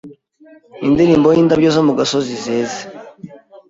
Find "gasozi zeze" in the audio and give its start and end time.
1.99-2.81